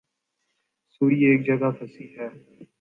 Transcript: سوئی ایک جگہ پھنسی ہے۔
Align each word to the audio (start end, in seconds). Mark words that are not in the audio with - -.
سوئی 0.93 1.17
ایک 1.25 1.45
جگہ 1.47 1.69
پھنسی 1.77 2.05
ہے۔ 2.15 2.27